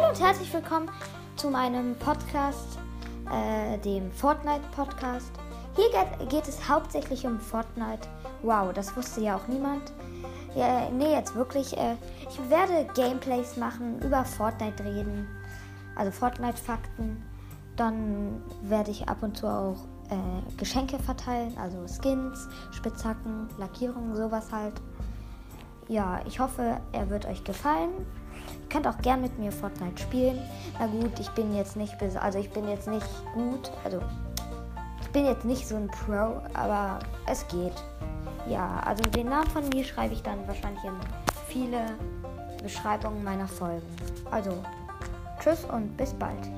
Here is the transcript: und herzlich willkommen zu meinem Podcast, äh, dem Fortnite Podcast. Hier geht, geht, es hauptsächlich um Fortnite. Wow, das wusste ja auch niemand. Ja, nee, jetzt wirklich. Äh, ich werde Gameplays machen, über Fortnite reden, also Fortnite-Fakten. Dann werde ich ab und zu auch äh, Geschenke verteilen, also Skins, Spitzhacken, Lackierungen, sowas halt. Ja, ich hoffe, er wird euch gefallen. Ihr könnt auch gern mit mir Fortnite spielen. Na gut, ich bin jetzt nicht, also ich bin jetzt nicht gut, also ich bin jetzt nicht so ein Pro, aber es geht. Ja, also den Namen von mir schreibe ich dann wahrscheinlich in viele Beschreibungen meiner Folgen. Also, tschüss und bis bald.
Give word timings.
und 0.00 0.20
herzlich 0.20 0.52
willkommen 0.52 0.90
zu 1.36 1.50
meinem 1.50 1.94
Podcast, 1.96 2.78
äh, 3.30 3.78
dem 3.78 4.10
Fortnite 4.10 4.62
Podcast. 4.74 5.30
Hier 5.76 5.84
geht, 5.90 6.30
geht, 6.30 6.48
es 6.48 6.68
hauptsächlich 6.68 7.26
um 7.26 7.38
Fortnite. 7.38 8.08
Wow, 8.42 8.72
das 8.72 8.96
wusste 8.96 9.20
ja 9.20 9.36
auch 9.36 9.46
niemand. 9.48 9.92
Ja, 10.54 10.88
nee, 10.90 11.12
jetzt 11.12 11.34
wirklich. 11.34 11.76
Äh, 11.76 11.96
ich 12.28 12.50
werde 12.50 12.88
Gameplays 12.94 13.56
machen, 13.56 14.00
über 14.00 14.24
Fortnite 14.24 14.82
reden, 14.82 15.28
also 15.94 16.10
Fortnite-Fakten. 16.10 17.22
Dann 17.76 18.42
werde 18.62 18.90
ich 18.90 19.08
ab 19.08 19.22
und 19.22 19.36
zu 19.36 19.46
auch 19.46 19.84
äh, 20.10 20.56
Geschenke 20.56 20.98
verteilen, 20.98 21.56
also 21.58 21.86
Skins, 21.86 22.48
Spitzhacken, 22.70 23.48
Lackierungen, 23.58 24.16
sowas 24.16 24.50
halt. 24.52 24.80
Ja, 25.88 26.20
ich 26.26 26.40
hoffe, 26.40 26.78
er 26.92 27.10
wird 27.10 27.26
euch 27.26 27.44
gefallen. 27.44 27.90
Ihr 28.62 28.68
könnt 28.68 28.86
auch 28.86 28.98
gern 29.02 29.20
mit 29.20 29.38
mir 29.38 29.52
Fortnite 29.52 30.00
spielen. 30.00 30.40
Na 30.78 30.86
gut, 30.86 31.18
ich 31.18 31.28
bin 31.30 31.54
jetzt 31.54 31.76
nicht, 31.76 31.94
also 32.20 32.38
ich 32.38 32.50
bin 32.50 32.68
jetzt 32.68 32.88
nicht 32.88 33.06
gut, 33.34 33.70
also 33.84 34.00
ich 35.00 35.08
bin 35.10 35.26
jetzt 35.26 35.44
nicht 35.44 35.66
so 35.66 35.76
ein 35.76 35.88
Pro, 35.88 36.40
aber 36.54 36.98
es 37.26 37.46
geht. 37.48 37.74
Ja, 38.48 38.80
also 38.86 39.02
den 39.02 39.28
Namen 39.28 39.50
von 39.50 39.68
mir 39.68 39.84
schreibe 39.84 40.14
ich 40.14 40.22
dann 40.22 40.46
wahrscheinlich 40.48 40.82
in 40.84 40.94
viele 41.48 41.86
Beschreibungen 42.62 43.22
meiner 43.22 43.46
Folgen. 43.46 43.86
Also, 44.30 44.64
tschüss 45.40 45.64
und 45.64 45.96
bis 45.96 46.14
bald. 46.14 46.48